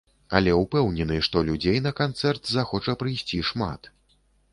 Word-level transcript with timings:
Але 0.37 0.53
ўпэўнены, 0.61 1.17
што 1.27 1.43
людзей 1.49 1.77
на 1.87 1.91
канцэрт 1.99 2.43
захоча 2.55 2.97
прыйсці 3.03 3.43
шмат. 3.51 3.91